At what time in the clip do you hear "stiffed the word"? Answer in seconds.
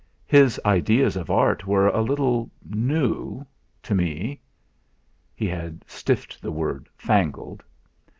5.87-6.89